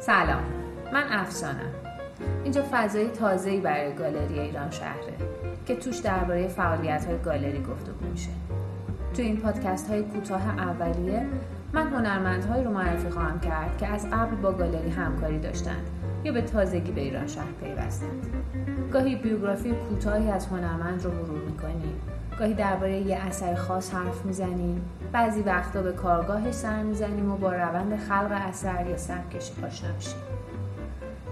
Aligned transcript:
سلام 0.00 0.42
من 0.92 1.02
افسانم. 1.10 1.72
اینجا 2.44 2.64
فضای 2.72 3.08
تازه‌ای 3.08 3.60
برای 3.60 3.94
گالری 3.94 4.38
ایران 4.38 4.70
شهره 4.70 5.14
که 5.66 5.76
توش 5.76 5.98
درباره 5.98 6.48
فعالیت 6.48 7.04
های 7.06 7.18
گالری 7.18 7.58
گفتگو 7.58 8.10
میشه. 8.12 8.30
تو 9.14 9.22
این 9.22 9.36
پادکست 9.36 9.90
های 9.90 10.02
کوتاه 10.02 10.48
اولیه 10.58 11.26
من 11.72 11.88
هنرمندهایی 11.88 12.64
رو 12.64 12.70
معرفی 12.70 13.10
خواهم 13.10 13.40
کرد 13.40 13.78
که 13.78 13.86
از 13.86 14.10
قبل 14.10 14.36
با 14.36 14.52
گالری 14.52 14.90
همکاری 14.90 15.38
داشتند 15.38 15.86
یا 16.24 16.32
به 16.32 16.42
تازگی 16.42 16.92
به 16.92 17.00
ایران 17.00 17.26
شهر 17.26 17.52
پیوستند. 17.62 18.26
گاهی 18.92 19.16
بیوگرافی 19.16 19.72
کوتاهی 19.72 20.30
از 20.30 20.46
هنرمند 20.46 21.04
رو 21.04 21.10
مرور 21.10 21.40
می‌کنیم. 21.40 22.00
گاهی 22.38 22.54
درباره 22.54 22.98
یه 22.98 23.16
اثر 23.16 23.54
خاص 23.54 23.94
حرف 23.94 24.24
می‌زنیم. 24.24 24.82
بعضی 25.12 25.40
وقتا 25.40 25.82
به 25.82 25.92
کارگاهش 25.92 26.54
سر 26.54 26.82
می‌زنیم 26.82 27.32
و 27.32 27.36
با 27.36 27.52
روند 27.52 27.96
خلق 27.96 28.40
اثر 28.48 28.86
یا 28.86 28.96
سبکش 28.96 29.52
آشنا 29.66 29.94
میشیم. 29.94 30.18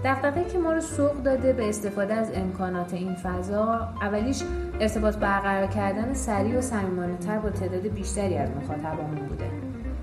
دقدقه 0.03 0.43
که 0.43 0.57
ما 0.57 0.73
رو 0.73 0.81
سوق 0.81 1.23
داده 1.23 1.53
به 1.53 1.69
استفاده 1.69 2.13
از 2.13 2.31
امکانات 2.33 2.93
این 2.93 3.15
فضا 3.15 3.89
اولیش 4.01 4.43
ارتباط 4.79 5.15
برقرار 5.15 5.67
کردن 5.67 6.13
سریع 6.13 6.57
و 6.57 6.61
صمیمانه 6.61 7.17
تر 7.17 7.39
با 7.39 7.49
تعداد 7.49 7.81
بیشتری 7.81 8.37
از 8.37 8.49
مخاطبامون 8.49 9.27
بوده. 9.27 9.51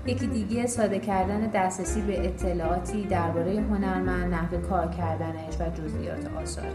یکی 0.05 0.27
دیگه 0.27 0.67
ساده 0.67 0.99
کردن 0.99 1.39
دسترسی 1.39 2.01
به 2.01 2.25
اطلاعاتی 2.25 3.03
درباره 3.03 3.51
هنرمند 3.51 4.33
نحوه 4.33 4.57
کار 4.57 4.87
کردنش 4.87 5.61
و 5.61 5.81
جزئیات 5.81 6.27
آثاره. 6.41 6.69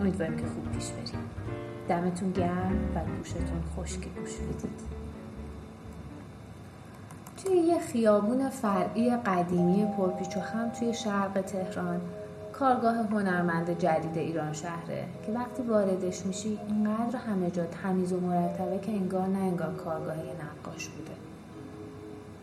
امیدواریم 0.00 0.36
که 0.36 0.46
خوب 0.46 0.72
پیش 0.72 0.90
بریم. 0.90 1.20
دمتون 1.90 2.32
گرم 2.32 2.72
و 2.94 3.16
گوشتون 3.16 3.62
خشک 3.76 4.00
گوش 4.00 4.36
بدید. 4.36 4.80
توی 7.36 7.56
یه 7.56 7.78
خیابون 7.78 8.48
فرعی 8.48 9.16
قدیمی 9.16 9.86
پرپیچ 9.96 10.36
و 10.36 10.40
خم 10.40 10.70
توی 10.78 10.94
شرق 10.94 11.40
تهران 11.40 12.00
کارگاه 12.52 12.96
هنرمند 12.96 13.78
جدید 13.78 14.18
ایران 14.18 14.52
شهره 14.52 15.04
که 15.26 15.32
وقتی 15.32 15.62
واردش 15.62 16.26
میشی 16.26 16.58
اینقدر 16.68 17.18
همه 17.18 17.50
جا 17.50 17.64
تمیز 17.64 18.12
و 18.12 18.20
مرتبه 18.20 18.78
که 18.78 18.92
انگار 18.92 19.26
نه 19.26 19.38
انگار 19.38 19.74
کارگاه 19.74 20.16
نقاش 20.16 20.88
بوده. 20.88 21.10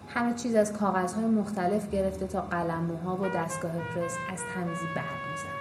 همه 0.08 0.34
چیز 0.34 0.56
از 0.56 0.74
کاغذهای 0.74 1.26
مختلف 1.26 1.90
گرفته 1.90 2.28
تا 2.28 2.42
قلموها 2.42 3.16
و 3.16 3.28
دستگاه 3.30 3.72
پرس 3.72 4.18
از 4.34 4.40
تمیزی 4.56 4.86
برق 4.96 5.32
می‌زنه 5.32 5.57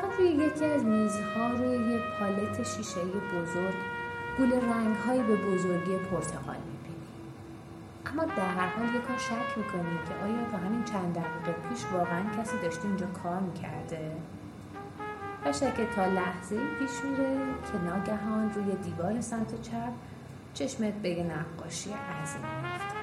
فقط 0.00 0.18
روی 0.18 0.28
یکی 0.28 0.64
از 0.64 0.84
میزها 0.84 1.48
روی 1.48 1.92
یه 1.92 2.00
پالت 2.18 2.62
شیشه 2.62 3.00
بزرگ 3.04 3.74
گول 4.38 4.52
رنگهایی 4.52 5.22
به 5.22 5.36
بزرگی 5.36 5.96
پرتقال 5.96 6.56
می‌بینی. 6.56 7.08
اما 8.06 8.24
در 8.24 8.48
هر 8.48 8.68
حال 8.68 8.94
یک 8.94 9.02
کار 9.02 9.16
شک 9.18 9.58
می‌کنی 9.58 9.98
که 10.08 10.14
آیا 10.24 10.50
تا 10.50 10.56
همین 10.56 10.84
چند 10.84 11.14
دقیقه 11.14 11.68
پیش 11.68 11.84
واقعا 11.92 12.24
کسی 12.38 12.58
داشته 12.62 12.84
اینجا 12.84 13.06
کار 13.06 13.40
می‌کرده. 13.40 14.16
و 15.44 15.52
شکه 15.52 15.86
تا 15.96 16.06
لحظه 16.06 16.56
پیش 16.56 17.04
میره 17.04 17.36
که 17.72 17.78
ناگهان 17.78 18.50
روی 18.54 18.74
دیوار 18.76 19.20
سمت 19.20 19.62
چپ 19.62 19.92
چشمت 20.54 20.94
به 20.94 21.08
یه 21.08 21.24
نقاشی 21.24 21.90
عظیم 21.90 22.42
میفته 22.62 22.98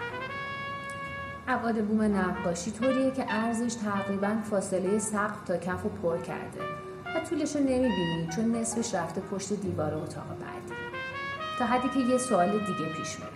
ابعاد 1.47 1.85
بوم 1.85 2.01
نقاشی 2.01 2.71
طوریه 2.71 3.11
که 3.11 3.25
ارزش 3.29 3.73
تقریبا 3.73 4.37
فاصله 4.43 4.99
سقف 4.99 5.43
تا 5.45 5.57
کف 5.57 5.85
و 5.85 5.89
پر 5.89 6.17
کرده. 6.17 6.84
و 7.15 7.19
طولش 7.19 7.55
رو 7.55 7.61
نمی‌بینی 7.61 8.27
چون 8.35 8.55
نصفش 8.55 8.95
رفته 8.95 9.21
پشت 9.21 9.53
دیوار 9.53 9.93
اتاق 9.93 10.27
بعدی. 10.27 10.75
تا 11.59 11.65
حدی 11.65 11.89
که 11.89 11.99
یه 11.99 12.17
سوال 12.17 12.49
دیگه 12.49 12.89
پیش 12.97 13.19
میره 13.19 13.31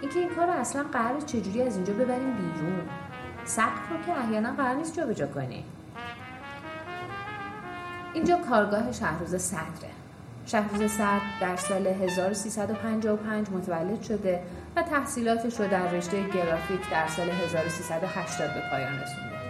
اینکه 0.00 0.18
این 0.18 0.28
کار 0.28 0.50
اصلا 0.50 0.82
قرار 0.82 1.20
چجوری 1.20 1.62
از 1.62 1.76
اینجا 1.76 1.92
ببریم 1.92 2.32
بیرون؟ 2.32 2.88
سقف 3.44 3.90
رو 3.90 3.96
که 4.06 4.20
احیانا 4.20 4.52
قرار 4.52 4.74
نیست 4.74 4.94
جابجا 4.94 5.26
کنی. 5.26 5.64
اینجا 8.14 8.36
کارگاه 8.36 8.92
شهروز 8.92 9.36
صدره. 9.36 9.90
شهروز 10.46 10.90
صدر 10.90 11.20
در 11.40 11.56
سال 11.56 11.86
1355 11.86 13.50
متولد 13.50 14.02
شده 14.02 14.42
و 14.76 14.82
تحصیلاتش 14.82 15.60
رو 15.60 15.68
در 15.68 15.90
رشته 15.90 16.28
گرافیک 16.28 16.90
در 16.90 17.08
سال 17.08 17.30
1380 17.30 18.54
به 18.54 18.60
پایان 18.70 18.92
رسونده. 18.92 19.45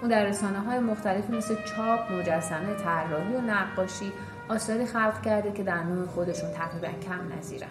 اون 0.00 0.10
در 0.10 0.24
رسانه 0.24 0.58
های 0.60 0.78
مختلفی 0.78 1.32
مثل 1.32 1.54
چاپ، 1.54 2.12
مجسمه، 2.12 2.74
طراحی 2.74 3.34
و 3.34 3.40
نقاشی 3.40 4.12
آثاری 4.48 4.86
خلق 4.86 5.22
کرده 5.22 5.52
که 5.52 5.62
در 5.62 5.82
نوع 5.82 6.06
خودشون 6.06 6.50
تقریبا 6.50 6.88
کم 6.88 7.38
نظیرند. 7.38 7.70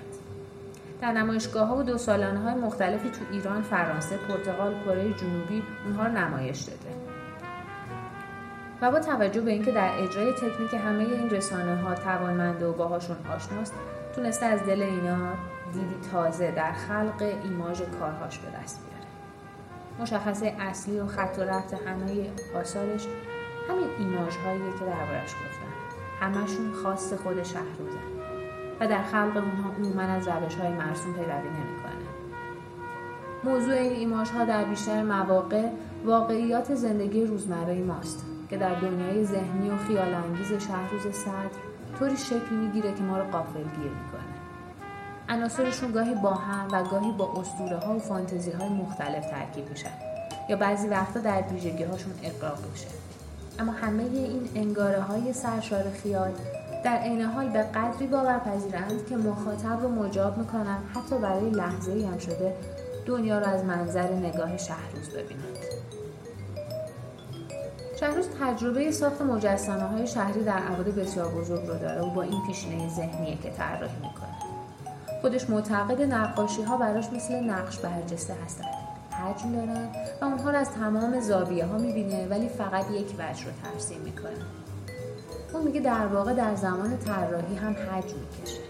در 1.01 1.11
نمایشگاه 1.11 1.67
ها 1.67 1.77
و 1.77 1.83
دو 1.83 1.97
سالانه 1.97 2.39
های 2.39 2.53
مختلفی 2.53 3.09
تو 3.09 3.19
ایران، 3.31 3.61
فرانسه، 3.61 4.17
پرتغال، 4.17 4.83
کره 4.85 5.13
جنوبی 5.13 5.63
اونها 5.85 6.05
رو 6.05 6.11
نمایش 6.11 6.61
داده. 6.61 6.95
و 8.81 8.91
با 8.91 8.99
توجه 8.99 9.41
به 9.41 9.51
اینکه 9.51 9.71
در 9.71 9.91
اجرای 9.97 10.33
تکنیک 10.33 10.73
همه 10.73 11.03
این 11.03 11.29
رسانه 11.29 11.75
ها 11.75 11.95
توانمنده 11.95 12.65
و 12.65 12.73
باهاشون 12.73 13.17
آشناست 13.35 13.73
تونسته 14.15 14.45
از 14.45 14.63
دل 14.63 14.81
اینا 14.81 15.33
دیدی 15.73 15.95
تازه 16.11 16.51
در 16.51 16.71
خلق 16.71 17.33
ایماژ 17.43 17.81
کارهاش 17.81 18.39
به 18.39 18.47
دست 18.47 18.79
بیاره 18.85 18.94
مشخصه 19.99 20.55
اصلی 20.59 20.99
و 20.99 21.05
خط 21.05 21.35
و 21.39 21.41
رفت 21.41 21.73
همه 21.73 22.29
آثارش 22.59 23.07
همین 23.69 23.87
ایماژ 23.99 24.35
هایی 24.37 24.59
که 24.59 24.85
دربارش 24.85 25.31
گفتم. 25.31 25.65
همشون 26.21 26.73
خاص 26.83 27.13
خود 27.13 27.43
شهروزن 27.43 28.05
و 28.79 28.87
در 28.87 29.03
خلق 29.03 29.31
اونها 29.35 29.71
عموما 29.77 30.01
از 30.01 30.27
روش 30.27 30.55
های 30.55 30.73
مرسوم 30.73 31.13
پیروی 31.13 31.49
نمی‌کنه. 31.49 32.05
موضوع 33.43 33.73
این 33.73 33.91
ایماژ 33.91 34.29
ها 34.29 34.45
در 34.45 34.63
بیشتر 34.63 35.03
مواقع 35.03 35.69
واقعیات 36.05 36.75
زندگی 36.75 37.25
روزمره 37.25 37.83
ماست 37.83 38.25
که 38.49 38.57
در 38.57 38.75
دنیای 38.75 39.25
ذهنی 39.25 39.69
و 39.69 39.77
خیال 39.77 40.13
انگیز 40.13 40.47
شهروز 40.47 41.15
صدر 41.15 41.49
طوری 41.99 42.17
شکل 42.17 42.55
می‌گیره 42.55 42.93
که 42.93 43.03
ما 43.03 43.17
رو 43.17 43.23
قافل 43.23 43.59
گیر 43.59 43.91
می‌کنه. 43.91 44.24
عناصرشون 45.29 45.91
گاهی 45.91 46.15
با 46.15 46.33
هم 46.33 46.67
و 46.71 46.83
گاهی 46.83 47.11
با 47.11 47.33
اسطوره 47.41 47.77
ها 47.77 47.95
و 47.95 47.99
فانتزی 47.99 48.51
های 48.51 48.69
مختلف 48.69 49.25
ترکیب 49.31 49.69
میشن 49.69 49.91
یا 50.49 50.57
بعضی 50.57 50.87
وقتا 50.87 51.19
در 51.19 51.41
ویژگی 51.41 51.83
هاشون 51.83 52.13
اقراق 52.23 52.59
میشه. 52.71 52.87
اما 53.59 53.71
همه 53.71 54.03
این 54.03 54.49
انگاره 54.55 55.01
های 55.01 55.33
سرشار 55.33 55.83
خیال 56.03 56.31
در 56.83 56.97
عین 56.97 57.21
حال 57.21 57.49
به 57.49 57.63
قدری 57.63 58.07
باورپذیرند 58.07 59.07
که 59.09 59.17
مخاطب 59.17 59.81
رو 59.81 59.89
مجاب 59.89 60.37
می‌کنن 60.37 60.77
حتی 60.95 61.17
برای 61.17 61.49
لحظه 61.49 61.91
ای 61.91 62.05
هم 62.05 62.17
شده 62.17 62.55
دنیا 63.05 63.39
رو 63.39 63.45
از 63.45 63.63
منظر 63.63 64.13
نگاه 64.13 64.57
شهروز 64.57 65.09
ببینند. 65.09 65.57
شهروز 67.99 68.25
تجربه 68.41 68.91
ساخت 68.91 69.21
مجسمه 69.21 69.83
های 69.83 70.07
شهری 70.07 70.43
در 70.43 70.57
ابعاد 70.57 70.85
بسیار 70.85 71.27
بزرگ 71.27 71.67
رو 71.67 71.79
داره 71.79 72.01
و 72.01 72.09
با 72.09 72.21
این 72.21 72.47
پیشینه 72.47 72.89
ذهنیه 72.89 73.37
که 73.37 73.49
طراحی 73.49 73.95
می‌کنه. 73.95 74.34
خودش 75.25 75.49
معتقد 75.49 76.01
نقاشی 76.01 76.63
ها 76.63 76.77
براش 76.77 77.13
مثل 77.13 77.43
نقش 77.43 77.79
برجسته 77.79 78.33
هستن. 78.45 78.65
حجم 79.11 79.51
دارن 79.51 79.89
و 80.21 80.25
اونها 80.25 80.51
رو 80.51 80.57
از 80.57 80.71
تمام 80.71 81.19
زاویه 81.19 81.65
ها 81.65 81.77
می‌بینه 81.77 82.27
ولی 82.27 82.49
فقط 82.49 82.91
یک 82.91 83.15
وجه 83.19 83.45
رو 83.45 83.51
ترسیم 83.63 84.01
می‌کنه. 84.01 84.31
اون 85.53 85.63
میگه 85.63 85.79
در 85.79 86.07
واقع 86.07 86.33
در 86.33 86.55
زمان 86.55 86.97
طراحی 86.97 87.55
هم 87.55 87.71
حجم 87.71 88.15
می‌کشه. 88.17 88.61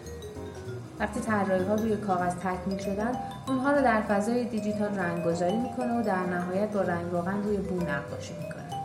وقتی 0.99 1.19
طراحی 1.19 1.63
ها 1.63 1.75
روی 1.75 1.97
کاغذ 1.97 2.33
تکمیل 2.35 2.77
شدن 2.77 3.11
اونها 3.47 3.71
رو 3.71 3.81
در 3.81 4.01
فضای 4.01 4.45
دیجیتال 4.45 4.95
رنگگذاری 4.95 5.57
می‌کنه 5.57 5.99
و 5.99 6.03
در 6.03 6.25
نهایت 6.25 6.71
با 6.71 6.81
رنگ 6.81 7.11
روغن 7.11 7.43
روی 7.43 7.57
بو 7.57 7.75
نقاشی 7.75 8.33
می‌کنه. 8.33 8.81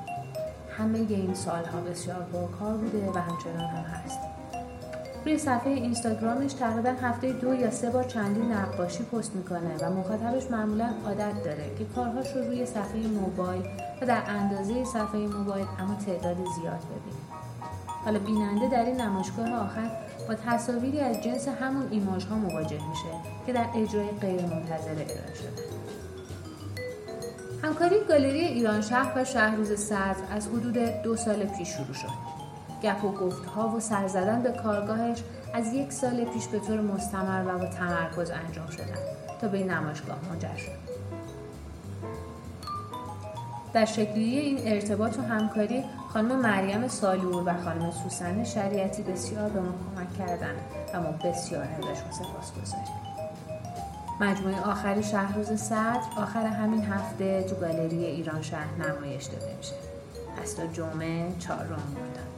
همه 0.79 0.99
این 0.99 1.35
سالها 1.35 1.81
بسیار 1.81 2.27
کار 2.61 2.73
بوده 2.73 3.11
و 3.11 3.19
همچنان 3.19 3.71
هم 3.71 3.85
هست. 3.85 4.21
روی 5.25 5.39
صفحه 5.39 5.71
اینستاگرامش 5.71 6.53
تقریبا 6.53 6.91
هفته 6.91 7.33
دو 7.33 7.55
یا 7.55 7.71
سه 7.71 7.91
بار 7.91 8.05
چندین 8.05 8.53
نقاشی 8.53 9.05
پست 9.05 9.37
می‌کنه 9.37 9.77
و 9.81 9.91
مخاطبش 9.91 10.51
معمولا 10.51 10.89
عادت 11.07 11.45
داره 11.45 11.75
که 11.79 11.85
کارهاش 11.85 12.37
رو 12.37 12.43
روی 12.43 12.67
صفحه 12.67 13.07
موبایل 13.07 13.63
و 14.03 14.07
در 14.07 14.23
اندازه 14.27 14.85
صفحه 14.85 15.21
موبایل 15.21 15.67
اما 15.79 15.95
تعداد 15.95 16.37
زیاد 16.37 16.81
ببینه 16.81 17.21
حالا 18.05 18.19
بیننده 18.19 18.69
در 18.69 18.85
این 18.85 19.01
نمایشگاه 19.01 19.53
آخر 19.53 19.91
با 20.29 20.35
تصاویری 20.35 21.01
از 21.01 21.21
جنس 21.21 21.49
همون 21.49 21.89
ایماژ 21.91 22.25
ها 22.25 22.37
مواجه 22.37 22.89
میشه 22.89 23.09
که 23.47 23.53
در 23.53 23.67
اجرای 23.77 24.11
غیر 24.21 24.43
منتظره 24.43 24.93
ارائه 24.93 25.35
شده 25.35 25.63
همکاری 27.63 27.97
گالری 28.09 28.41
ایران 28.41 28.81
شهر 28.81 29.13
و 29.19 29.25
شهروز 29.25 29.73
صدر 29.73 30.17
از 30.31 30.49
حدود 30.49 30.79
دو 31.03 31.17
سال 31.17 31.45
پیش 31.45 31.69
شروع 31.69 31.95
شد. 31.95 32.40
گپ 32.83 33.05
و 33.05 33.13
گفتها 33.13 33.69
و 33.69 33.81
سر 33.81 34.09
زدن 34.09 34.43
به 34.43 34.53
کارگاهش 34.53 35.23
از 35.55 35.73
یک 35.73 35.93
سال 35.93 36.25
پیش 36.25 36.47
به 36.47 36.59
طور 36.59 36.81
مستمر 36.81 37.45
و 37.47 37.59
با 37.59 37.67
تمرکز 37.67 38.31
انجام 38.31 38.67
شدن 38.67 38.99
تا 39.41 39.49
به 39.49 39.65
نمایشگاه 39.65 40.19
منجر 40.31 40.57
شد. 40.57 41.01
در 43.73 43.85
شکلی 43.85 44.39
این 44.39 44.59
ارتباط 44.65 45.19
و 45.19 45.23
همکاری 45.23 45.85
خانم 46.09 46.41
مریم 46.41 46.89
سالور 46.89 47.43
و 47.47 47.63
خانم 47.65 47.91
سوسن 47.91 48.45
شریعتی 48.45 49.03
بسیار 49.03 49.49
به 49.49 49.61
ما 49.61 49.73
کمک 49.97 50.19
کردند 50.19 50.61
و 50.95 51.01
ما 51.01 51.11
بسیار 51.11 51.63
ازشون 51.63 52.11
سپاس 52.11 52.53
گذاریم. 52.53 53.11
مجموعه 54.21 54.61
آخر 54.61 55.01
شهروز 55.01 55.53
صدر 55.53 56.01
آخر 56.17 56.47
همین 56.47 56.85
هفته 56.85 57.43
تو 57.43 57.55
گالری 57.55 58.05
ایران 58.05 58.43
شهر 58.43 58.75
نمایش 58.79 59.25
داده 59.25 59.55
میشه 59.57 59.75
پس 60.37 60.53
تا 60.53 60.67
جمعه 60.67 61.39
چهارم 61.39 61.71
مرداد 61.71 62.30